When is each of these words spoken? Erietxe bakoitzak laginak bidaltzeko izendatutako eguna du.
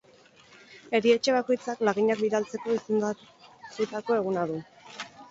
Erietxe 0.99 1.33
bakoitzak 1.35 1.83
laginak 1.89 2.23
bidaltzeko 2.23 2.73
izendatutako 2.77 4.17
eguna 4.23 4.47
du. 4.53 4.57